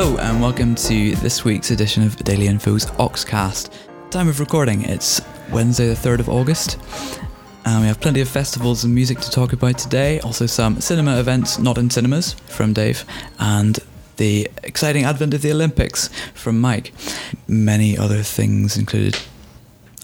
[0.00, 3.72] Hello and welcome to this week's edition of Daily Info's Oxcast.
[4.10, 5.20] Time of recording, it's
[5.50, 6.78] Wednesday the 3rd of August.
[7.64, 11.18] And we have plenty of festivals and music to talk about today, also some cinema
[11.18, 13.04] events not in cinemas from Dave,
[13.40, 13.80] and
[14.18, 16.92] the exciting advent of the Olympics from Mike.
[17.48, 19.16] Many other things included.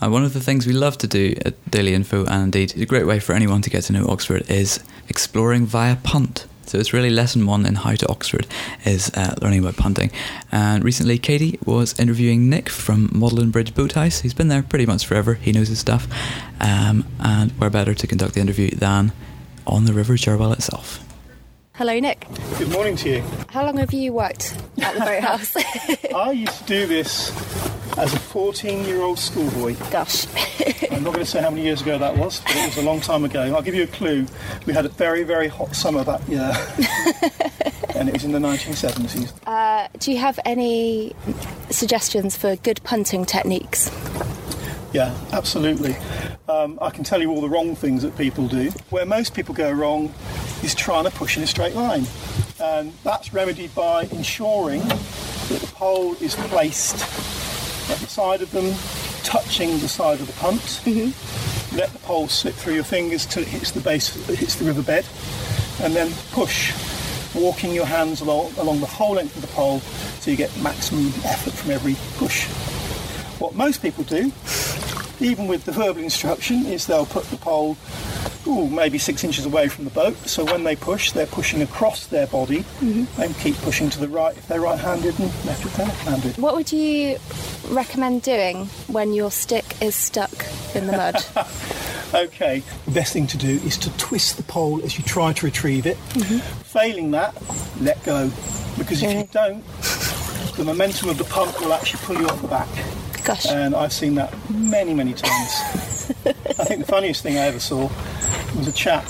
[0.00, 3.06] One of the things we love to do at Daily Info, and indeed a great
[3.06, 6.48] way for anyone to get to know Oxford, is exploring via punt.
[6.66, 8.46] So it's really lesson one in how to Oxford
[8.84, 10.10] is uh, learning about punting.
[10.50, 14.20] And recently, Katie was interviewing Nick from Magdalen Bridge Boathouse.
[14.20, 15.34] He's been there pretty much forever.
[15.34, 16.06] He knows his stuff.
[16.60, 19.12] Um, and where better to conduct the interview than
[19.66, 21.00] on the River Cherwell itself.
[21.74, 22.26] Hello, Nick.
[22.58, 23.22] Good morning to you.
[23.48, 25.56] How long have you worked at the boathouse?
[26.14, 27.30] I used to do this
[27.96, 29.74] as a 14 year old schoolboy.
[29.90, 30.26] Gosh.
[30.90, 32.82] I'm not going to say how many years ago that was, but it was a
[32.82, 33.40] long time ago.
[33.54, 34.26] I'll give you a clue.
[34.66, 36.52] We had a very, very hot summer that year,
[37.96, 39.32] and it was in the 1970s.
[39.46, 41.14] Uh, do you have any
[41.70, 43.90] suggestions for good punting techniques?
[44.92, 45.96] Yeah, absolutely.
[46.48, 48.70] Um, I can tell you all the wrong things that people do.
[48.90, 50.14] Where most people go wrong
[50.62, 52.06] is trying to push in a straight line.
[52.60, 57.43] And that's remedied by ensuring that the pole is placed
[57.90, 58.74] at the side of them,
[59.22, 60.60] touching the side of the punt.
[60.60, 61.76] Mm-hmm.
[61.76, 64.64] Let the pole slip through your fingers till it hits the base, it hits the
[64.64, 65.04] riverbed,
[65.82, 66.72] and then push,
[67.34, 69.80] walking your hands along, along the whole length of the pole
[70.20, 72.46] so you get maximum effort from every push.
[73.40, 74.32] What most people do,
[75.20, 77.76] even with the verbal instruction, is they'll put the pole
[78.46, 80.16] ooh, maybe six inches away from the boat.
[80.28, 83.20] So when they push, they're pushing across their body mm-hmm.
[83.20, 86.38] and keep pushing to the right if they're right-handed and left if they're left-handed.
[86.38, 87.18] What would you
[87.68, 90.32] recommend doing when your stick is stuck
[90.74, 91.24] in the mud?
[92.14, 95.46] Okay, the best thing to do is to twist the pole as you try to
[95.46, 95.96] retrieve it.
[96.10, 96.38] Mm-hmm.
[96.62, 97.34] Failing that,
[97.80, 98.30] let go.
[98.78, 99.64] Because if you don't,
[100.56, 102.68] the momentum of the punt will actually pull you off the back.
[103.24, 103.46] Gosh.
[103.46, 106.12] and I've seen that many, many times.
[106.26, 107.88] I think the funniest thing I ever saw
[108.56, 109.04] was a chap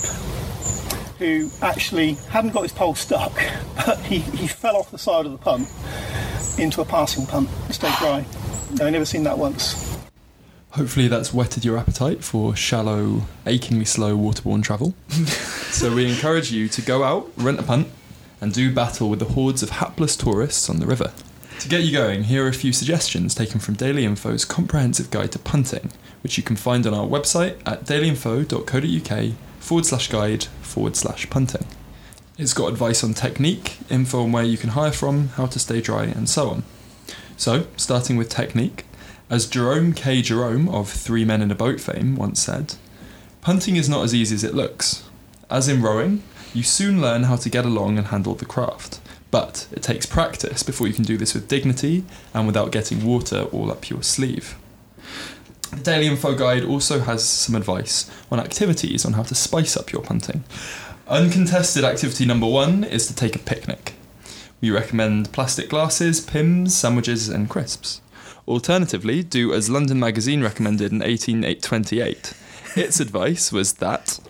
[1.19, 3.32] who actually hadn't got his pole stuck,
[3.87, 5.69] but he, he fell off the side of the punt
[6.59, 8.25] into a passing punt and stayed dry.
[8.72, 9.99] I've never seen that once.
[10.71, 14.93] Hopefully, that's whetted your appetite for shallow, achingly slow waterborne travel.
[15.09, 17.88] so, we encourage you to go out, rent a punt,
[18.41, 21.12] and do battle with the hordes of hapless tourists on the river.
[21.61, 25.31] To get you going, here are a few suggestions taken from Daily Info's comprehensive guide
[25.32, 25.93] to punting,
[26.25, 31.67] which you can find on our website at dailyinfo.co.uk forward slash guide forward slash punting.
[32.37, 35.81] It's got advice on technique, info on where you can hire from, how to stay
[35.81, 36.65] dry, and so on.
[37.37, 38.87] So, starting with technique,
[39.31, 40.23] as Jerome K.
[40.23, 42.75] Jerome of Three Men in a Boat fame once said,
[43.43, 45.09] punting is not as easy as it looks.
[45.51, 46.23] As in rowing,
[46.55, 49.01] you soon learn how to get along and handle the craft.
[49.31, 53.43] But it takes practice before you can do this with dignity and without getting water
[53.53, 54.56] all up your sleeve.
[55.75, 59.91] The Daily Info Guide also has some advice on activities on how to spice up
[59.91, 60.45] your punting.
[61.09, 63.95] Uncontested activity number one is to take a picnic.
[64.61, 68.01] We recommend plastic glasses, Pimm's, sandwiches, and crisps.
[68.47, 72.35] Alternatively, do as London Magazine recommended in 1828.
[72.77, 74.21] Its advice was that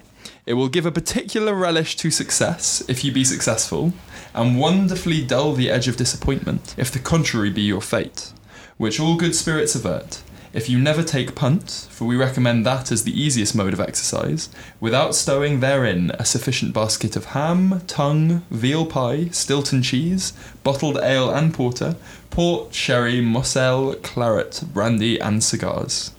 [0.47, 3.93] it will give a particular relish to success if you be successful,
[4.33, 8.33] and wonderfully dull the edge of disappointment if the contrary be your fate,
[8.79, 10.23] which all good spirits avert.
[10.55, 14.49] If you never take punt, for we recommend that as the easiest mode of exercise,
[14.79, 20.33] without stowing therein a sufficient basket of ham, tongue, veal pie, Stilton cheese,
[20.63, 21.97] bottled ale and porter,
[22.31, 26.13] port, sherry, moselle, claret, brandy, and cigars.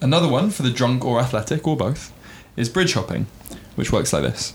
[0.00, 2.12] Another one for the drunk or athletic, or both,
[2.56, 3.28] is bridge hopping,
[3.76, 4.52] which works like this.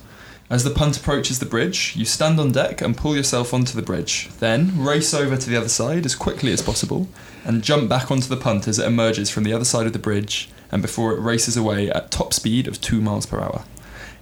[0.49, 3.81] As the punt approaches the bridge, you stand on deck and pull yourself onto the
[3.81, 4.29] bridge.
[4.39, 7.09] Then race over to the other side as quickly as possible
[7.43, 9.99] and jump back onto the punt as it emerges from the other side of the
[9.99, 13.65] bridge and before it races away at top speed of 2 miles per hour.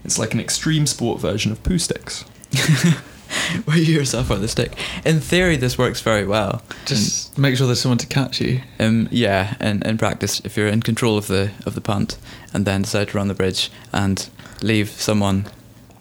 [0.03, 2.23] It's like an extreme sport version of Poohsticks.
[3.65, 4.75] Where you yourself on the stick.
[5.05, 6.63] In theory, this works very well.
[6.85, 8.61] Just make sure there's someone to catch you.
[8.79, 12.17] Um, yeah, and in practice, if you're in control of the of the punt
[12.53, 14.29] and then decide to run the bridge and
[14.61, 15.47] leave someone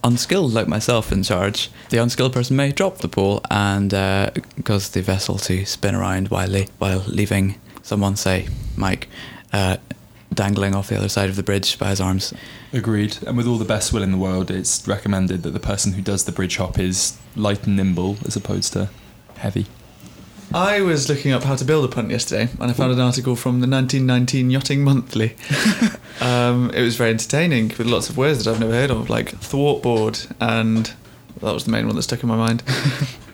[0.04, 4.30] unskilled like myself in charge, the unskilled person may drop the pole and uh,
[4.62, 8.46] cause the vessel to spin around wildly while leaving someone, say
[8.76, 9.08] Mike,
[9.52, 9.78] uh,
[10.32, 12.34] dangling off the other side of the bridge by his arms.
[12.72, 13.18] Agreed.
[13.26, 16.02] And with all the best will in the world, it's recommended that the person who
[16.02, 18.90] does the bridge hop is light and nimble as opposed to
[19.36, 19.66] heavy.
[20.54, 23.34] I was looking up how to build a punt yesterday, and I found an article
[23.34, 25.34] from the 1919 Yachting Monthly.
[26.20, 29.32] um, it was very entertaining with lots of words that I've never heard of, like
[29.32, 30.94] thwartboard, and
[31.40, 32.62] that was the main one that stuck in my mind.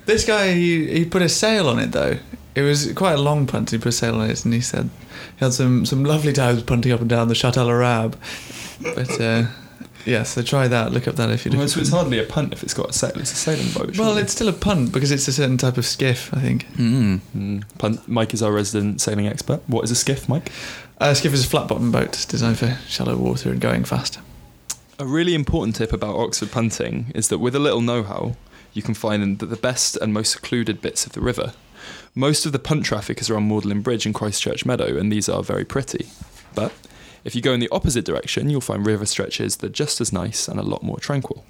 [0.06, 2.19] This guy, he, he put a sail on it though.
[2.56, 3.70] It was quite a long punt.
[3.70, 4.90] He put a sail on it, and he said
[5.37, 8.19] he had some some lovely times punting up and down the Shatt al-Arab.
[8.82, 9.44] But uh,
[10.11, 10.93] yeah, so try that.
[10.93, 11.69] Look up that if you Well, do.
[11.69, 13.12] so it's hardly a punt if it's got a sail.
[13.17, 13.97] It's a sailing boat.
[13.97, 14.23] Well, surely.
[14.23, 16.33] it's still a punt because it's a certain type of skiff.
[16.35, 16.67] I think.
[16.77, 17.21] Mm.
[17.37, 17.79] Mm.
[17.79, 18.07] Punt.
[18.09, 19.61] Mike is our resident sailing expert.
[19.67, 20.51] What is a skiff, Mike?
[21.01, 24.19] Uh, skiff is a flat bottom boat designed for shallow water and going fast.
[24.99, 28.37] A really important tip about Oxford punting is that with a little know how,
[28.75, 31.55] you can find that the best and most secluded bits of the river.
[32.15, 35.43] Most of the punt traffic is around Magdalen Bridge and Christchurch Meadow, and these are
[35.43, 36.09] very pretty.
[36.55, 36.73] But
[37.25, 40.12] if you go in the opposite direction, you'll find river stretches that are just as
[40.12, 41.44] nice and a lot more tranquil.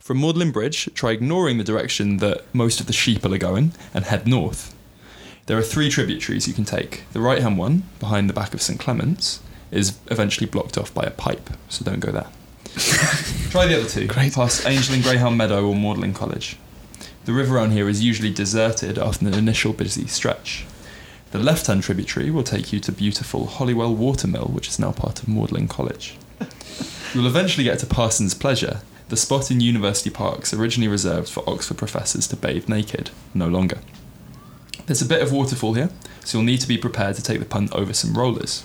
[0.00, 4.04] From Magdalen Bridge, try ignoring the direction that most of the sheeple are going and
[4.06, 4.74] head north.
[5.46, 7.04] There are three tributaries you can take.
[7.12, 9.40] The right hand one, behind the back of St Clement's,
[9.70, 12.28] is eventually blocked off by a pipe, so don't go there.
[13.50, 14.06] Try the other two.
[14.06, 14.34] Great.
[14.34, 16.56] Past Angel and Greyhound Meadow or Magdalen College.
[17.24, 20.64] The river around here is usually deserted after an initial busy stretch.
[21.30, 25.22] The left hand tributary will take you to beautiful Holywell Watermill, which is now part
[25.22, 26.16] of Magdalen College.
[27.12, 31.76] You'll eventually get to Parsons Pleasure, the spot in university parks originally reserved for Oxford
[31.76, 33.78] professors to bathe naked, no longer.
[34.86, 35.90] There's a bit of waterfall here,
[36.24, 38.64] so you'll need to be prepared to take the punt over some rollers.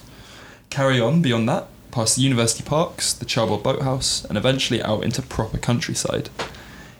[0.69, 5.21] Carry on beyond that, past the university parks, the Cherwell Boathouse, and eventually out into
[5.21, 6.30] proper countryside.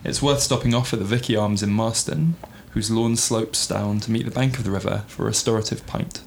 [0.04, 2.36] It's worth stopping off at the Vicky Arms in Marston,
[2.74, 6.22] whose lawn slopes down to meet the bank of the river for a restorative pint.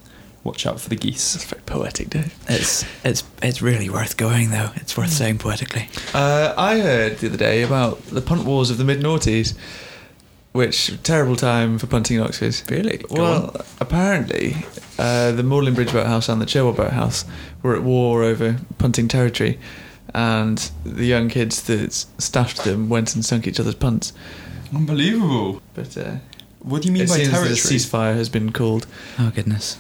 [0.44, 1.32] Watch out for the geese.
[1.32, 2.32] That's very poetic, Dave.
[2.48, 4.70] It's it's it's really worth going though.
[4.76, 5.88] It's worth saying poetically.
[6.14, 9.56] Uh, I heard the other day about the punt wars of the mid noughties,
[10.52, 12.62] which terrible time for punting in Oxford.
[12.70, 12.99] Really?
[12.99, 14.54] Go well, apparently,
[15.00, 17.25] uh, the Magdalen Bridge Boathouse and the Cherwell Boathouse
[17.62, 19.58] were at war over punting territory,
[20.14, 24.12] and the young kids that stashed them went and sunk each other's punts.
[24.72, 25.60] Unbelievable.
[25.75, 26.16] But uh,
[26.66, 27.78] What do you mean it by seems that a territory?
[27.78, 28.88] ceasefire has been called.
[29.20, 29.78] Oh goodness.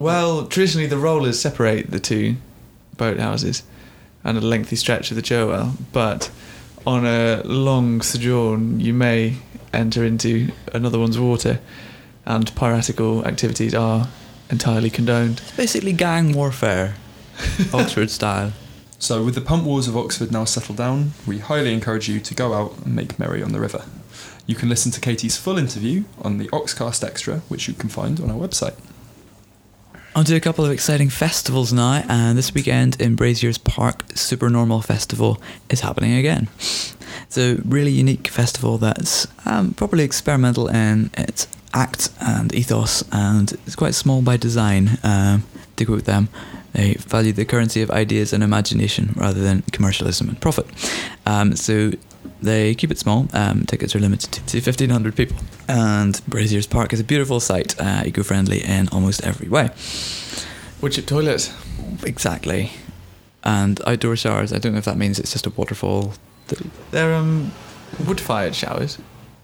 [0.00, 2.34] Well, traditionally the rollers separate the two
[2.96, 3.62] boathouses
[4.24, 6.28] and a lengthy stretch of the Cherwell, but
[6.84, 9.36] on a long sojourn you may
[9.72, 11.60] enter into another one's water,
[12.26, 14.08] and piratical activities are
[14.50, 15.38] entirely condoned.
[15.38, 16.96] It's basically gang warfare,
[17.72, 18.52] Oxford style.
[18.98, 22.34] So, with the punt wars of Oxford now settled down, we highly encourage you to
[22.34, 23.84] go out and make merry on the river.
[24.46, 28.20] You can listen to Katie's full interview on the Oxcast Extra, which you can find
[28.20, 28.74] on our website.
[30.14, 34.82] I'll do a couple of exciting festivals now, and this weekend in Brazier's Park, Supernormal
[34.82, 36.48] Festival is happening again.
[37.22, 43.52] It's a really unique festival that's um, properly experimental in its act and ethos, and
[43.66, 44.98] it's quite small by design.
[45.04, 45.44] Um,
[45.76, 46.28] to quote them,
[46.72, 50.66] they value the currency of ideas and imagination rather than commercialism and profit.
[51.26, 51.92] Um, so
[52.42, 53.28] they keep it small.
[53.32, 55.36] Um, tickets are limited to 1,500 people.
[55.68, 59.70] And Brazier's Park is a beautiful site, uh, eco friendly in almost every way.
[60.80, 61.52] Wood chip toilets.
[62.04, 62.72] Exactly.
[63.42, 66.14] And outdoor showers, I don't know if that means it's just a waterfall.
[66.90, 67.52] They're um,
[68.06, 68.98] wood fired showers.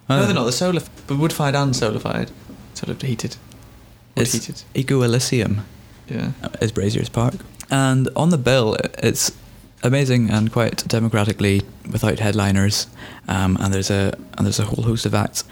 [0.08, 0.18] Oh.
[0.18, 0.44] No, they're not.
[0.44, 2.30] They're solar, but wood fired and solar fired.
[2.74, 3.36] Solar heated.
[4.16, 4.62] Wood It's heated.
[4.74, 5.64] Eco Elysium
[6.08, 6.32] Yeah.
[6.60, 7.34] is Brazier's Park.
[7.70, 9.32] And on the bill, it's
[9.82, 12.86] amazing and quite democratically without headliners.
[13.28, 15.44] Um, and there's a and there's a whole host of acts,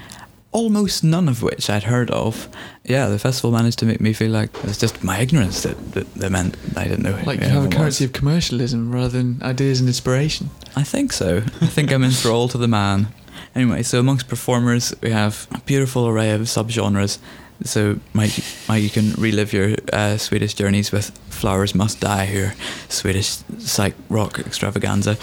[0.52, 2.48] almost none of which I'd heard of.
[2.84, 5.92] Yeah, the festival managed to make me feel like it was just my ignorance that,
[5.92, 7.20] that, that meant I didn't know.
[7.26, 8.10] Like you have a currency was.
[8.10, 10.50] of commercialism rather than ideas and inspiration.
[10.76, 11.38] I think so.
[11.60, 13.08] I think I'm enthralled to the man.
[13.54, 17.18] Anyway, so amongst performers, we have a beautiful array of subgenres.
[17.62, 18.32] So, Mike,
[18.68, 22.54] Mike, you can relive your uh, Swedish journeys with Flowers Must Die, your
[22.88, 25.16] Swedish psych rock extravaganza.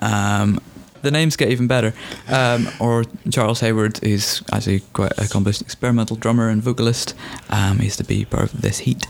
[0.00, 0.60] Um,
[1.02, 1.94] the names get even better.
[2.28, 7.14] Um, or Charles Hayward, who's actually quite accomplished experimental drummer and vocalist.
[7.48, 9.06] Um, he used to be part of This Heat.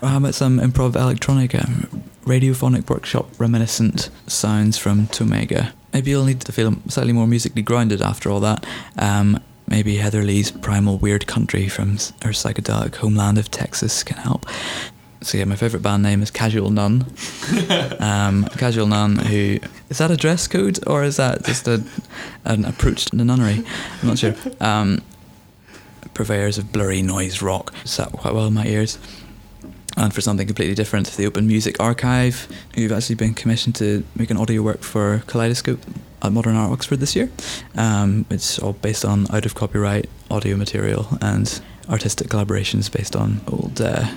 [0.00, 1.88] How about some improv electronica,
[2.24, 5.72] radiophonic workshop reminiscent sounds from Tomaga?
[5.92, 8.64] Maybe you'll need to feel slightly more musically grounded after all that.
[8.96, 14.46] Um, maybe Heather Leigh's Primal Weird Country from her psychedelic homeland of Texas can help.
[15.20, 17.04] So yeah, my favourite band name is Casual Nun.
[17.98, 19.58] um, Casual Nun, who
[19.90, 21.82] is that a dress code or is that just a
[22.44, 23.64] an approach to the nunnery?
[24.02, 24.34] I'm not sure.
[24.60, 25.02] Um,
[26.14, 28.98] purveyors of blurry noise rock sat quite well in my ears.
[29.96, 34.30] And for something completely different, the Open Music Archive, who've actually been commissioned to make
[34.30, 35.80] an audio work for Kaleidoscope
[36.22, 37.30] at Modern Art Oxford this year.
[37.76, 43.40] Um, it's all based on out of copyright audio material and artistic collaborations based on
[43.48, 44.08] old uh,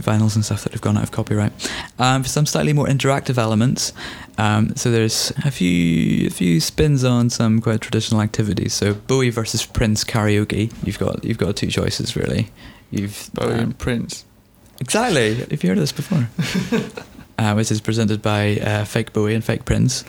[0.00, 1.52] vinyls and stuff that have gone out of copyright.
[1.98, 3.92] Um, for some slightly more interactive elements,
[4.36, 8.74] um, so there's a few a few spins on some quite traditional activities.
[8.74, 10.72] So Bowie versus Prince karaoke.
[10.84, 12.50] You've got you've got two choices really.
[12.90, 14.24] You've Bowie um, and Prince.
[14.80, 15.34] Exactly.
[15.34, 16.28] Have you heard of this before?
[17.38, 20.04] uh, which is presented by uh, Fake Bowie and Fake Prince.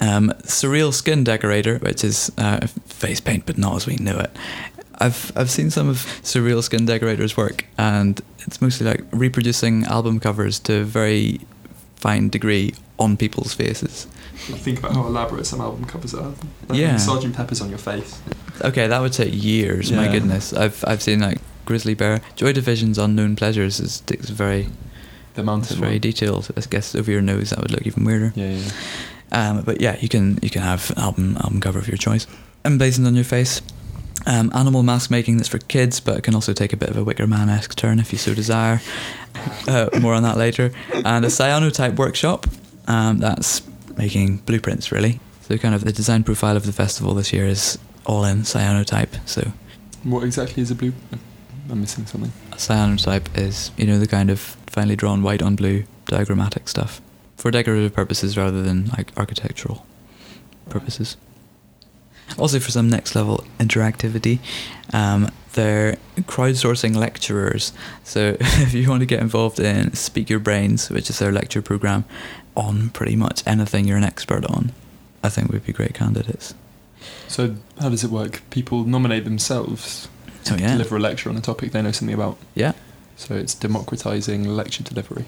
[0.00, 4.30] Um, Surreal Skin Decorator, which is uh, face paint, but not as we know it.
[4.98, 10.20] I've I've seen some of Surreal Skin Decorator's work, and it's mostly like reproducing album
[10.20, 11.40] covers to a very
[11.96, 14.06] fine degree on people's faces.
[14.34, 16.32] Think about how elaborate some album covers are.
[16.68, 16.96] Like Yeah.
[16.96, 18.20] Sergeant Pepper's on your face.
[18.62, 19.90] Okay, that would take years.
[19.92, 21.38] My goodness, I've I've seen like
[21.70, 24.66] Grizzly Bear, Joy Division's Unknown Pleasures is very
[25.34, 25.76] The mountain.
[25.78, 26.00] very one.
[26.00, 26.48] detailed.
[26.56, 28.32] I guess over your nose that would look even weirder.
[28.34, 28.70] Yeah, yeah.
[29.30, 32.26] Um, but yeah, you can you can have an album album cover of your choice.
[32.64, 33.62] Emblazoned on your face.
[34.26, 36.96] Um, animal mask making that's for kids, but it can also take a bit of
[36.96, 38.80] a Wicker Man esque turn if you so desire.
[39.68, 40.72] Uh, more on that later.
[41.04, 42.46] And a cyanotype workshop.
[42.88, 43.62] Um, that's
[43.96, 45.20] making blueprints really.
[45.42, 49.14] So kind of the design profile of the festival this year is all in cyanotype.
[49.24, 49.52] So
[50.02, 50.92] What exactly is a blue?
[51.70, 52.32] I'm missing something.
[52.52, 57.00] a cyanotype is you know the kind of finely drawn white on blue diagrammatic stuff
[57.36, 59.86] for decorative purposes rather than like architectural
[60.68, 61.16] purposes.
[62.38, 64.38] Also, for some next level interactivity,
[64.92, 67.72] um, they're crowdsourcing lecturers.
[68.04, 71.60] So, if you want to get involved in Speak Your Brains, which is their lecture
[71.60, 72.04] program
[72.56, 74.72] on pretty much anything you're an expert on,
[75.24, 76.54] I think we'd be great candidates.
[77.26, 78.42] So how does it work?
[78.50, 80.08] People nominate themselves
[80.44, 80.72] So, to yeah.
[80.72, 82.38] deliver a lecture on a topic they know something about.
[82.54, 82.72] Yeah,
[83.16, 85.26] So it's democratizing lecture delivery.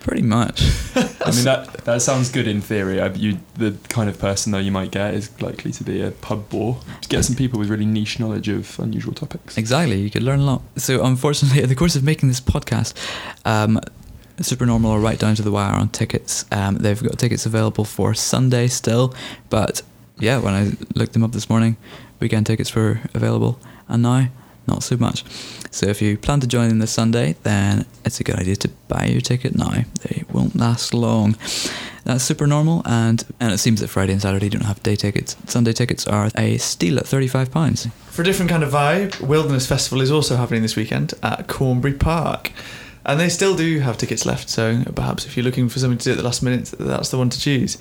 [0.00, 0.62] pretty much.
[0.96, 3.00] I mean that that sounds good in theory.
[3.00, 6.10] I, you the kind of person though you might get is likely to be a
[6.12, 6.78] pub bore.
[7.02, 9.58] To get some people with really niche knowledge of unusual topics.
[9.58, 10.62] Exactly, you could learn a lot.
[10.76, 12.94] So, unfortunately, in the course of making this podcast,
[13.44, 13.80] um,
[14.40, 16.44] Supernormal are right down to the wire on tickets.
[16.52, 19.14] Um, they've got tickets available for Sunday still,
[19.50, 19.82] but
[20.20, 21.76] yeah, when I looked them up this morning,
[22.20, 23.58] weekend tickets were available,
[23.88, 24.28] and now
[24.66, 25.24] not so much.
[25.70, 28.68] So, if you plan to join them this Sunday, then it's a good idea to
[28.88, 29.84] buy your ticket now.
[30.02, 31.36] They won't last long.
[32.04, 35.36] That's super normal, and and it seems that Friday and Saturday don't have day tickets.
[35.46, 37.88] Sunday tickets are a steal at thirty five pounds.
[38.10, 41.94] For a different kind of vibe, Wilderness Festival is also happening this weekend at Cornbury
[41.94, 42.52] Park.
[43.04, 46.04] And they still do have tickets left, so perhaps if you're looking for something to
[46.04, 47.78] do at the last minute, that's the one to choose.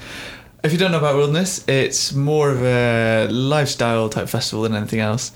[0.63, 5.00] If you don't know about Wilderness, it's more of a lifestyle type festival than anything
[5.00, 5.31] else.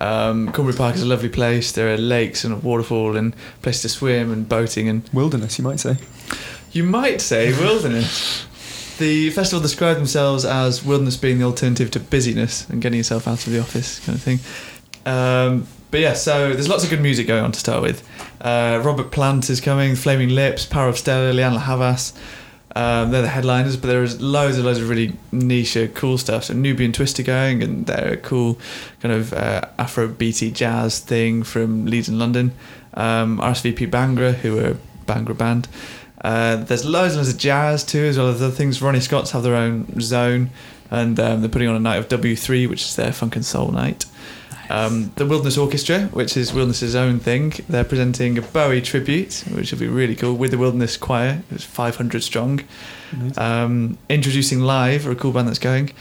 [0.00, 1.72] Um, Cornbury Park is a lovely place.
[1.72, 5.64] There are lakes and a waterfall and place to swim and boating and Wilderness, you
[5.64, 5.96] might say.
[6.72, 8.46] you might say wilderness.
[8.98, 13.46] The festival describe themselves as wilderness being the alternative to busyness and getting yourself out
[13.46, 14.38] of the office kind of thing.
[15.06, 18.06] Um, but yeah, so there's lots of good music going on to start with.
[18.40, 22.12] Uh, Robert Plant is coming, Flaming Lips, Power of Stella, Lianne Havas.
[22.76, 26.18] Um, they're the headliners, but there is loads and loads of really niche, uh, cool
[26.18, 26.44] stuff.
[26.44, 28.58] So Nubian Twister going, and they're a cool
[29.00, 32.52] kind of uh, Afro beaty jazz thing from Leeds and London.
[32.94, 35.68] Um, RSVP Bhangra, who are a Bhangra band.
[36.22, 38.80] Uh, there's loads and loads of jazz too, as well as other things.
[38.80, 40.50] Ronnie Scott's have their own zone,
[40.90, 43.72] and um, they're putting on a night of W3, which is their funk and soul
[43.72, 44.04] night.
[44.70, 49.72] Um, the Wilderness Orchestra, which is Wilderness's own thing, they're presenting a Bowie tribute, which
[49.72, 51.42] will be really cool, with the Wilderness Choir.
[51.50, 52.60] It's 500 strong.
[53.36, 55.92] Um, introducing live, are a cool band that's going.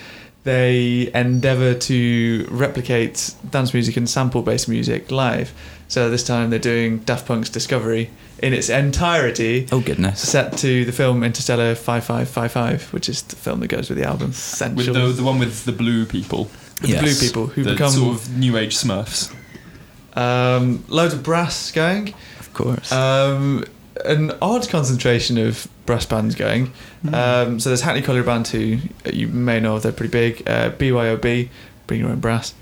[0.43, 5.51] They endeavour to replicate dance music and sample-based music live.
[5.88, 8.09] So this time they're doing Daft Punk's Discovery
[8.41, 10.21] in its entirety, Oh goodness.
[10.21, 14.27] set to the film Interstellar 5555, which is the film that goes with the album.
[14.27, 14.93] With Essential.
[14.93, 16.49] the the one with the blue people.
[16.81, 19.33] With the blue people who the become sort of new age Smurfs.
[20.15, 22.13] um, loads of brass going.
[22.39, 22.91] Of course.
[22.91, 23.65] Um,
[24.05, 26.71] an odd concentration of brass bands going.
[27.13, 28.77] Um, so there's Hackney Colliery Band, who
[29.12, 30.48] you may know of, they're pretty big.
[30.48, 31.50] Uh, BYOB,
[31.88, 32.53] bring your own brass.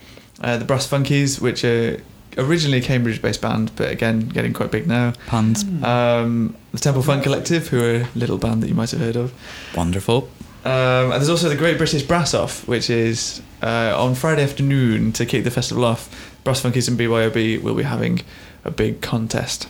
[0.42, 2.00] Uh, the Brass Funkies, which are
[2.38, 5.14] originally a Cambridge based band, but again, getting quite big now.
[5.28, 5.64] Puns.
[5.84, 9.16] Um, the Temple Funk Collective, who are a little band that you might have heard
[9.16, 9.34] of.
[9.76, 10.30] Wonderful.
[10.68, 15.14] Um, and there's also the Great British Brass Off, which is uh, on Friday afternoon
[15.14, 16.10] to kick the festival off.
[16.44, 18.22] Brass Funkies and BYOB will be having
[18.66, 19.70] a big contest.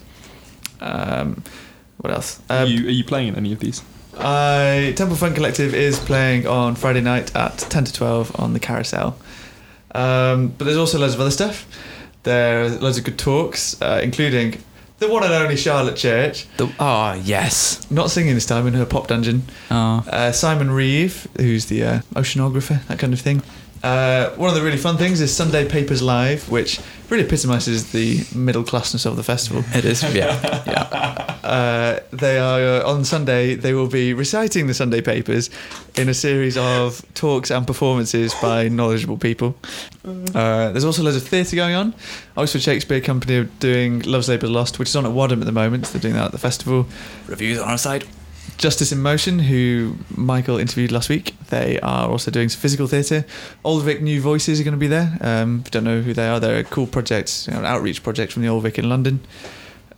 [0.81, 1.43] Um,
[1.97, 2.41] what else?
[2.49, 3.83] are, Um, you, are you playing in any of these?
[4.17, 8.59] I Temple Funk Collective is playing on Friday night at 10 to 12 on the
[8.59, 9.17] carousel.
[9.93, 11.67] Um, but there's also loads of other stuff.
[12.23, 14.63] There are loads of good talks, uh, including
[14.99, 17.85] the one and only Charlotte Church, The, oh, yes.
[17.91, 19.43] not singing this time in her pop dungeon.
[19.69, 23.41] Oh, Uh, Simon Reeve, who's the uh, oceanographer, that kind of thing.
[23.83, 28.25] Uh, one of the really fun things is Sunday Papers Live, which really epitomises the
[28.35, 29.63] middle classness of the festival.
[29.73, 31.33] It is, yeah, yeah.
[31.47, 33.55] Uh, they are uh, on Sunday.
[33.55, 35.49] They will be reciting the Sunday papers
[35.95, 39.55] in a series of talks and performances by knowledgeable people.
[40.03, 41.93] Uh, there's also loads of theatre going on.
[42.35, 45.53] Oxford Shakespeare Company are doing Love's Labour Lost, which is on at Wadham at the
[45.53, 45.85] moment.
[45.85, 46.85] They're doing that at the festival.
[47.27, 48.03] Reviews on our side.
[48.57, 53.25] Justice in Motion, who Michael interviewed last week, they are also doing some physical theatre.
[53.63, 55.17] Old Vic New Voices are going to be there.
[55.21, 58.31] Um, don't know who they are, they're a cool project, you know, an outreach project
[58.31, 59.19] from the Old Vic in London.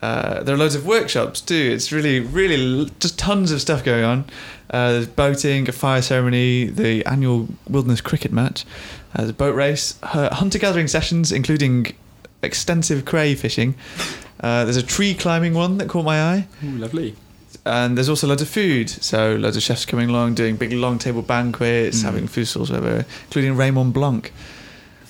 [0.01, 1.71] Uh, there are loads of workshops too.
[1.73, 4.25] It's really, really just tons of stuff going on.
[4.69, 8.65] Uh, there's boating, a fire ceremony, the annual wilderness cricket match,
[9.13, 11.95] uh, there's a boat race, hunter gathering sessions, including
[12.43, 13.75] extensive cray fishing.
[14.41, 17.15] Uh, there's a tree climbing one that caught my eye Ooh, lovely.
[17.65, 18.89] And there's also loads of food.
[18.89, 22.03] So loads of chefs coming along, doing big long table banquets, Mm.
[22.03, 24.31] having food stalls over, including Raymond Blanc.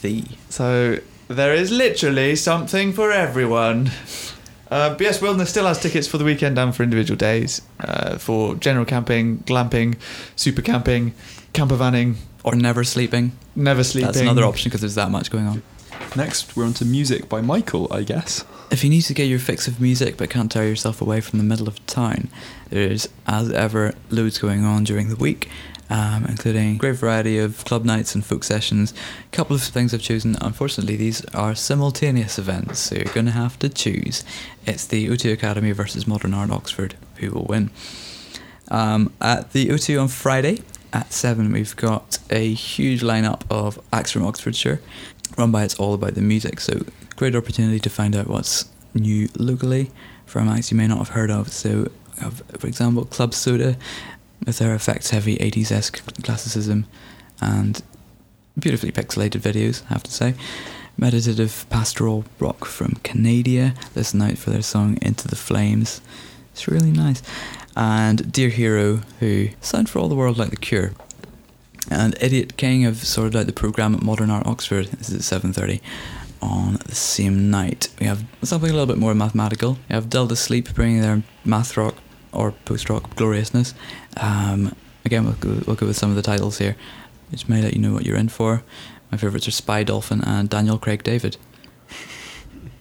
[0.01, 3.91] The So there is literally something for everyone.
[4.71, 8.17] Uh, but yes, Wilderness still has tickets for the weekend and for individual days uh,
[8.19, 9.95] for general camping, glamping,
[10.35, 11.13] super camping,
[11.53, 13.31] camper vanning, or never sleeping.
[13.55, 14.05] never sleeping.
[14.07, 15.63] That's another option because there's that much going on.
[16.15, 18.45] Next, we're on to music by Michael, I guess.
[18.71, 21.39] If you need to get your fix of music but can't tear yourself away from
[21.39, 22.27] the middle of town,
[22.69, 25.49] there's, as ever, loads going on during the week,
[25.89, 28.93] um, including a great variety of club nights and folk sessions.
[29.25, 30.37] A couple of things I've chosen.
[30.39, 34.23] Unfortunately, these are simultaneous events, so you're going to have to choose.
[34.67, 36.93] It's the O2 Academy versus Modern Art Oxford.
[37.15, 37.71] Who will win?
[38.69, 40.59] Um, at the O2 on Friday
[40.93, 44.79] at 7, we've got a huge lineup of acts from Oxfordshire,
[45.37, 46.59] run by It's All About the Music.
[46.59, 46.83] So,
[47.15, 49.91] great opportunity to find out what's new locally
[50.25, 51.51] from acts you may not have heard of.
[51.51, 51.91] So,
[52.57, 53.77] for example, Club Soda
[54.45, 56.85] with their effects heavy 80s esque classicism
[57.41, 57.81] and
[58.57, 60.33] beautifully pixelated videos, I have to say.
[60.97, 63.73] Meditative pastoral rock from Canada.
[63.95, 66.01] Listen out for their song Into the Flames.
[66.51, 67.21] It's really nice.
[67.77, 70.91] And Dear Hero, who sound for all the world like The Cure.
[71.89, 74.87] And Idiot King have sorted out the programme at Modern Art Oxford.
[74.87, 75.81] This is at 7.30
[76.41, 77.89] on the same night.
[77.99, 79.73] We have something a little bit more mathematical.
[79.89, 81.95] We have Delta Sleep bringing their math rock
[82.31, 83.73] or post rock gloriousness.
[84.17, 86.75] Um, again, we'll go, we'll go with some of the titles here,
[87.31, 88.63] which may let you know what you're in for.
[89.11, 91.37] My favourites are Spy Dolphin and Daniel Craig David.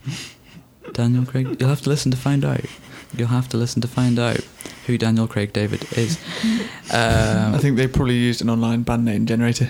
[0.93, 2.61] Daniel Craig, you'll have to listen to find out.
[3.17, 4.47] You'll have to listen to find out
[4.89, 6.19] who Daniel Craig David is.
[6.91, 9.69] Um, I think they probably used an online band name generator.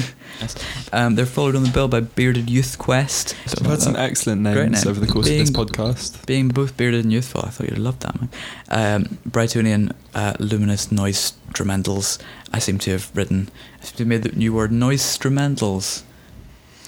[0.92, 3.36] um, they're followed on the bill by Bearded Youth Quest.
[3.44, 4.90] So I've had some excellent Great names name.
[4.90, 6.24] over the course Being- of this podcast.
[6.24, 8.30] Being both bearded and youthful, I thought you'd love that, man.
[8.70, 12.18] Um, Brightonian uh, luminous noise instrumentals.
[12.54, 13.50] I seem to have written,
[13.82, 16.04] I seem to have made the new word noise instrumentals.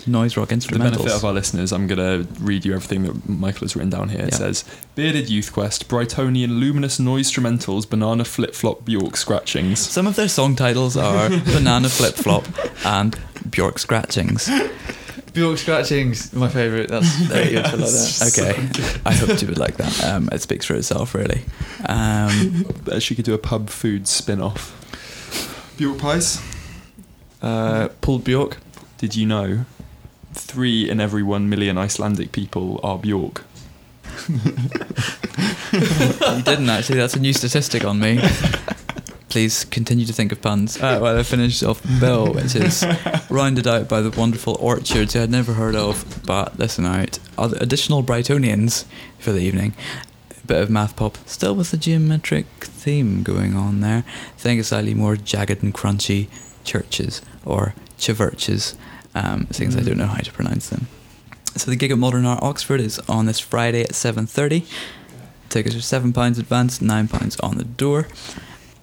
[0.09, 0.67] Noise rock instrumentals.
[0.67, 3.77] For the benefit of our listeners, I'm going to read you everything that Michael has
[3.77, 4.21] written down here.
[4.23, 4.37] It Yeah.
[4.39, 9.79] says Bearded Youth Quest, Brightonian Luminous Noise Instrumentals, Banana Flip Flop Bjork Scratchings.
[9.81, 12.47] Some of their song titles are Banana Flip Flop
[12.85, 13.19] and
[13.51, 14.51] Bjork Scratchings.
[15.35, 16.89] Bjork Scratchings, my favourite.
[16.89, 17.67] That's very good.
[17.67, 18.33] I like that.
[18.39, 20.05] Okay, I hoped you would like that.
[20.05, 21.43] Um, it speaks for itself, really.
[21.87, 22.65] Um,
[22.99, 24.75] She could do a pub food spin off.
[25.77, 26.41] Bjork Pies.
[27.41, 28.57] Uh, pulled Bjork.
[28.97, 29.65] Did you know
[30.33, 33.45] three in every one million Icelandic people are Bjork?
[34.29, 34.39] you
[36.43, 36.99] didn't actually.
[36.99, 38.21] That's a new statistic on me.
[39.29, 40.79] Please continue to think of puns.
[40.79, 42.85] Uh, well, I finished off Bill, which is
[43.29, 47.19] rounded out by the wonderful Orchards, who I'd never heard of, but listen out.
[47.37, 48.87] Other additional Brightonians
[49.19, 49.75] for the evening.
[50.47, 54.03] Bit of math pop, still with the geometric theme going on there.
[54.39, 56.29] Think it's slightly more jagged and crunchy
[56.65, 58.77] churches or chiverches,
[59.15, 60.87] um, since I don't know how to pronounce them.
[61.57, 64.65] So the gig at Modern Art Oxford is on this Friday at 7.30.
[65.49, 68.07] Tickets are seven pounds advance, nine pounds on the door.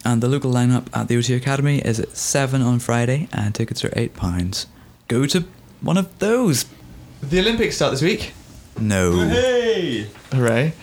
[0.03, 3.83] And the local lineup at the O2 Academy is at seven on Friday, and tickets
[3.85, 4.67] are eight pounds.
[5.07, 5.45] Go to
[5.81, 6.65] one of those.
[7.21, 8.33] The Olympics start this week.
[8.79, 9.27] No.
[9.27, 10.07] Hey!
[10.31, 10.73] Hooray.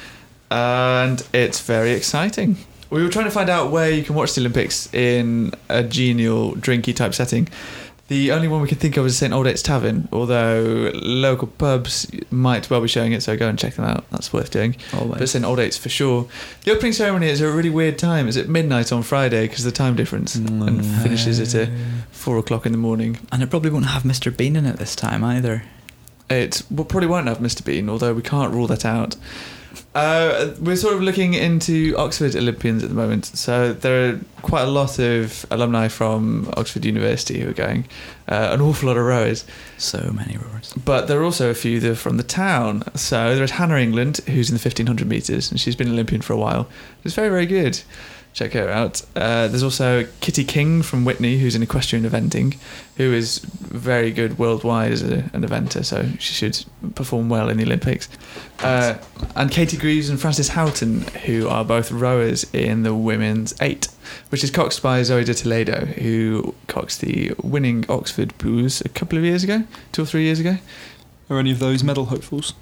[0.50, 2.57] And it's very exciting.
[2.90, 6.52] We were trying to find out where you can watch the Olympics in a genial,
[6.55, 7.48] drinky type setting.
[8.12, 9.33] The only one we could think of is St.
[9.33, 13.87] Aldate's Tavern, although local pubs might well be showing it, so go and check them
[13.87, 14.05] out.
[14.11, 14.77] That's worth doing.
[14.92, 15.18] Always.
[15.18, 15.42] But St.
[15.42, 16.29] Aldate's for sure.
[16.64, 18.29] The opening ceremony is a really weird time.
[18.29, 21.72] It's at midnight on Friday because of the time difference and finishes at uh,
[22.11, 23.18] four o'clock in the morning.
[23.33, 24.37] And it probably won't have Mr.
[24.37, 25.62] Bean in it this time either.
[26.29, 27.64] It well, probably won't have Mr.
[27.64, 29.16] Bean, although we can't rule that out.
[29.94, 34.62] Uh, we're sort of looking into Oxford Olympians at the moment, so there are quite
[34.62, 37.85] a lot of alumni from Oxford University who are going,
[38.28, 39.44] uh, an awful lot of rowers,
[39.78, 40.72] So many rowers.
[40.85, 42.82] but there are also a few that are from the town.
[42.94, 46.38] So there's Hannah England, who's in the 1500 metres, and she's been Olympian for a
[46.38, 46.68] while.
[47.02, 47.80] She's very, very good.
[48.33, 49.03] Check her out.
[49.14, 52.57] Uh, there's also Kitty King from Witney, who's in equestrian eventing,
[52.97, 56.64] who is very good worldwide as a, an eventer, so she should
[56.95, 58.09] perform well in the Olympics.
[58.61, 58.97] Uh,
[59.37, 63.88] and Katie Greaves and Frances Houghton, who are both rowers in the women's eight,
[64.31, 69.18] which is coxed by Zoe de Toledo, who coxed the winning Oxford Blues a couple
[69.18, 70.57] of years ago, two or three years ago.
[71.29, 72.55] Are any of those medal hopefuls?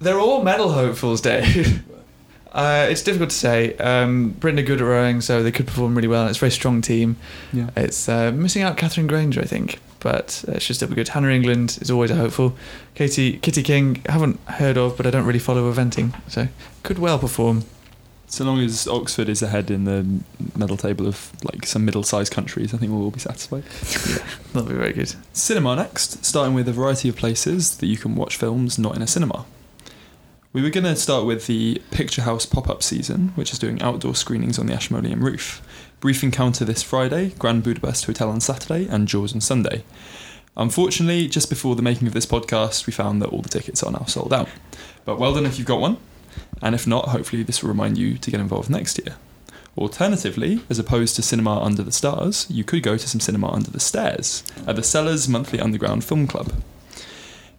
[0.00, 1.84] They're all medal hopefuls, Dave.
[2.52, 3.76] Uh, it's difficult to say.
[3.76, 6.26] Um, Britain are good at rowing, so they could perform really well.
[6.26, 7.16] It's a very strong team.
[7.52, 7.70] Yeah.
[7.76, 11.08] It's uh, missing out Katherine Grainger, I think, but uh, it should still be good.
[11.08, 12.56] Hannah England is always a hopeful.
[12.94, 16.48] Katie Kitty King, I haven't heard of, but I don't really follow eventing, so
[16.82, 17.64] could well perform.
[18.26, 20.06] So long as Oxford is ahead in the
[20.56, 23.64] medal table of like some middle-sized countries, I think we'll all be satisfied.
[24.52, 25.12] That'll be very good.
[25.32, 29.02] Cinema next, starting with a variety of places that you can watch films not in
[29.02, 29.46] a cinema.
[30.52, 33.80] We were going to start with the Picture House pop up season, which is doing
[33.80, 35.62] outdoor screenings on the Ashmolean roof.
[36.00, 39.84] Brief Encounter this Friday, Grand Budapest Hotel on Saturday, and Jaws on Sunday.
[40.56, 43.92] Unfortunately, just before the making of this podcast, we found that all the tickets are
[43.92, 44.48] now sold out.
[45.04, 45.98] But well done if you've got one,
[46.60, 49.14] and if not, hopefully this will remind you to get involved next year.
[49.78, 53.70] Alternatively, as opposed to cinema under the stars, you could go to some cinema under
[53.70, 56.52] the stairs at the Cellar's Monthly Underground Film Club.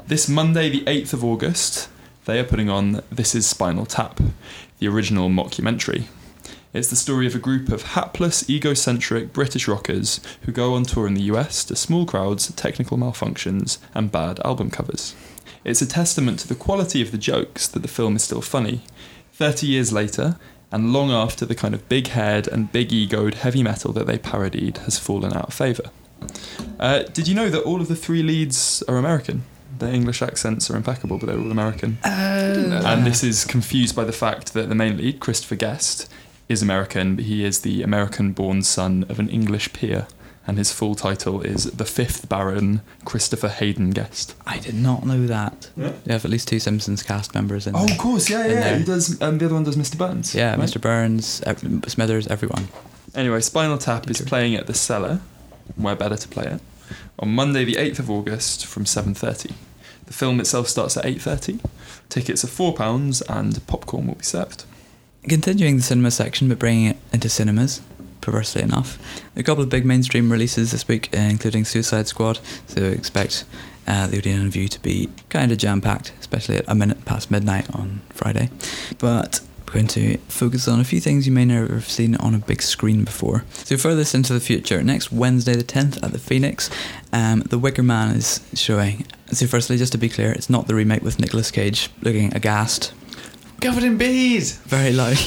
[0.08, 1.88] This Monday, the 8th of August,
[2.26, 4.20] they are putting on This Is Spinal Tap,
[4.80, 6.06] the original mockumentary.
[6.74, 11.08] It's the story of a group of hapless, egocentric British rockers who go on tour
[11.08, 15.16] in the US to small crowds, technical malfunctions, and bad album covers.
[15.64, 18.82] It's a testament to the quality of the jokes that the film is still funny.
[19.34, 20.38] 30 years later,
[20.72, 24.18] and long after the kind of big haired and big egoed heavy metal that they
[24.18, 25.90] parodied has fallen out of favour.
[26.80, 29.44] Uh, did you know that all of the three leads are American?
[29.82, 31.98] Their English accents are impeccable, but they're all American.
[32.04, 36.10] And this is confused by the fact that the main lead, Christopher Guest,
[36.48, 40.06] is American, but he is the American born son of an English peer,
[40.46, 44.36] and his full title is the fifth Baron Christopher Haden-Guest.
[44.46, 45.70] I did not know that.
[45.78, 45.94] Yeah.
[46.04, 47.96] They have at least two Simpsons cast members in Oh, there.
[47.96, 48.60] of course, yeah, In yeah.
[48.62, 48.78] there.
[48.80, 49.22] He does.
[49.22, 49.98] Um, the other one does Mr.
[49.98, 50.36] Burns.
[50.36, 50.60] Yeah, right?
[50.60, 50.80] Mr.
[50.80, 52.68] Burns, ev- Smithers, everyone.
[53.16, 55.22] Anyway, Spinal Tap is playing at the Cellar,
[55.76, 56.62] where better to play it,
[57.20, 59.54] on Monday the 8th of August from 7.30.
[60.12, 61.62] The film itself starts at 8.30.
[62.10, 64.66] Tickets are £4 and popcorn will be served.
[65.24, 67.80] Continuing the cinema section, but bringing it into cinemas,
[68.20, 69.00] perversely enough.
[69.38, 73.46] A couple of big mainstream releases this week, uh, including Suicide Squad, so expect
[73.88, 77.32] uh, the Odeon Vue to be kind of jam packed, especially at a minute past
[77.32, 78.50] midnight on Friday.
[79.00, 79.40] But
[79.72, 82.62] going to focus on a few things you may never have seen on a big
[82.62, 83.46] screen before.
[83.52, 86.70] So, furthest into the future, next Wednesday the 10th at the Phoenix,
[87.14, 89.06] um, The Wicker Man is showing.
[89.32, 92.94] So, firstly, just to be clear, it's not the remake with Nicolas Cage looking aghast
[93.62, 94.58] Covered in bees.
[94.58, 95.18] very loud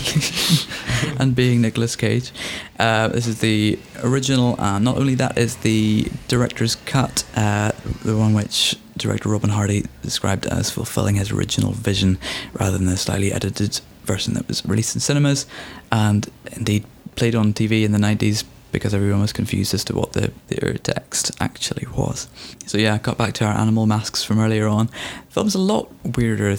[1.20, 2.32] and being Nicolas Cage.
[2.80, 7.70] Uh, this is the original, and not only that is the director's cut, uh,
[8.02, 12.18] the one which director Robin Hardy described as fulfilling his original vision
[12.54, 15.46] rather than the slightly edited version that was released in cinemas
[15.90, 16.84] and indeed
[17.16, 20.78] played on TV in the 90s because everyone was confused as to what the, the
[20.78, 22.28] text actually was.
[22.66, 24.86] So yeah, cut back to our animal masks from earlier on.
[24.86, 26.56] The film's a lot weirder.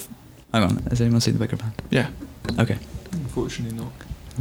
[0.53, 1.73] Hang on, has anyone seen The Wicker Man?
[1.89, 2.09] Yeah.
[2.57, 2.77] Okay,
[3.11, 3.91] Unfortunately not.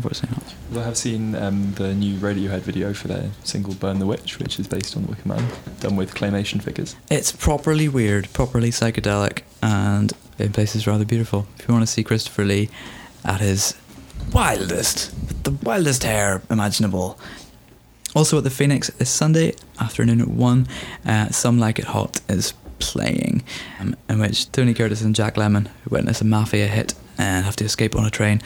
[0.02, 0.54] Not.
[0.68, 4.38] Although I have seen um, the new Radiohead video for their single Burn the Witch,
[4.38, 5.46] which is based on The Wicker Man,
[5.80, 6.96] done with claymation figures.
[7.10, 11.46] It's properly weird, properly psychedelic, and in places rather beautiful.
[11.58, 12.70] If you want to see Christopher Lee
[13.24, 13.76] at his
[14.32, 17.18] wildest, the wildest hair imaginable.
[18.14, 20.68] Also at the Phoenix this Sunday afternoon at 1,
[21.06, 23.42] uh, Some Like It Hot is playing,
[23.80, 27.64] um, in which Tony Curtis and Jack Lemmon witness a mafia hit and have to
[27.64, 28.40] escape on a train,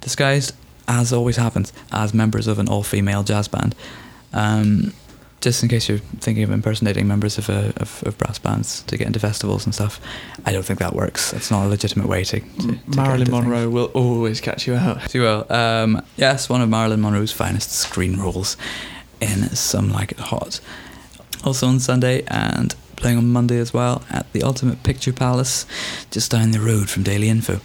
[0.00, 0.54] disguised,
[0.90, 3.74] as always happens, as members of an all female jazz band.
[4.32, 4.92] Um,
[5.40, 8.98] just in case you're thinking of impersonating members of, a, of, of brass bands to
[8.98, 9.98] get into festivals and stuff,
[10.44, 11.30] I don't think that works.
[11.30, 12.40] That's not a legitimate way to.
[12.40, 13.72] to, to Marilyn Monroe things.
[13.72, 15.10] will always catch you out.
[15.10, 15.50] She will.
[15.50, 18.56] Um, yes, one of Marilyn Monroe's finest screen roles
[19.20, 20.60] in Some Like It Hot.
[21.44, 25.64] Also on Sunday and playing on Monday as well at the Ultimate Picture Palace,
[26.10, 27.60] just down the road from Daily Info,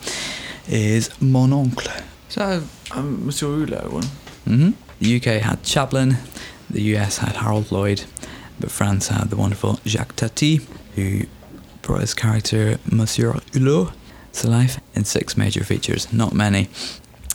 [0.69, 1.91] is Mon Oncle.
[2.37, 4.05] A um, Monsieur Hulot one?
[4.43, 6.17] hmm The UK had Chaplin,
[6.69, 8.03] the US had Harold Lloyd,
[8.59, 10.59] but France had the wonderful Jacques Tati,
[10.95, 11.21] who
[11.81, 13.93] brought his character Monsieur Hulot
[14.33, 16.67] to life in six major features, not many.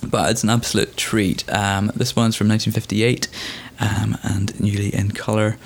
[0.03, 1.51] But it's an absolute treat.
[1.53, 3.29] Um, this one's from 1958
[3.81, 5.57] um, and newly in colour.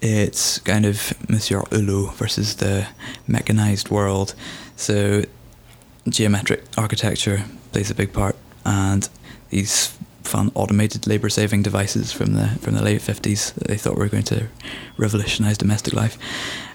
[0.00, 2.86] It's kind of Monsieur Hulot versus the
[3.26, 4.34] mechanized world.
[4.76, 5.24] So,
[6.08, 9.08] geometric architecture plays a big part, and
[9.50, 13.96] these fun automated labor saving devices from the from the late 50s that they thought
[13.96, 14.48] were going to
[14.96, 16.18] revolutionize domestic life.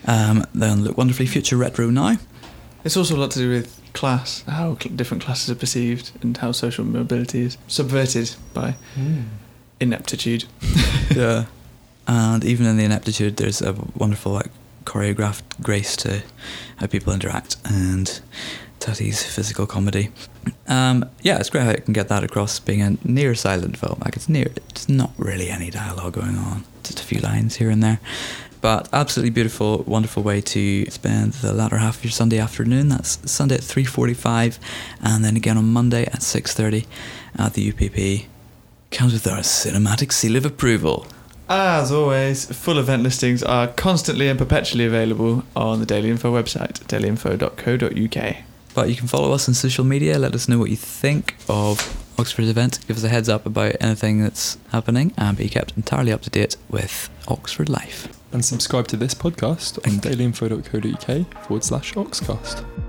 [0.07, 2.17] Um, they look wonderfully future retro now.
[2.83, 6.37] It's also a lot to do with class, how cl- different classes are perceived, and
[6.37, 8.75] how social mobility is subverted by
[9.79, 10.45] ineptitude.
[11.15, 11.45] yeah.
[12.07, 14.51] And even in the ineptitude, there's a wonderful like
[14.85, 16.23] choreographed grace to
[16.77, 18.21] how people interact and
[18.79, 20.09] Tati's physical comedy.
[20.67, 23.99] Um, yeah, it's great how it can get that across being a near silent film.
[24.03, 27.69] Like it's near, it's not really any dialogue going on, just a few lines here
[27.69, 27.99] and there.
[28.61, 32.89] But absolutely beautiful, wonderful way to spend the latter half of your Sunday afternoon.
[32.89, 34.59] That's Sunday at three forty-five,
[35.01, 36.85] and then again on Monday at six thirty
[37.37, 38.27] at the UPP.
[38.91, 41.05] Comes with our cinematic seal of approval.
[41.47, 46.79] As always, full event listings are constantly and perpetually available on the Daily Info website,
[46.85, 48.35] dailyinfo.co.uk.
[48.79, 50.17] But you can follow us on social media.
[50.17, 51.77] Let us know what you think of
[52.17, 52.79] Oxford's event.
[52.87, 56.29] Give us a heads up about anything that's happening and be kept entirely up to
[56.29, 58.07] date with Oxford life.
[58.31, 62.88] And subscribe to this podcast on dailyinfo.co.uk forward slash Oxcast.